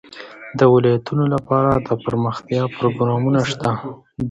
[0.57, 3.83] د ولایتونو لپاره دپرمختیا پروګرامونه شته دي.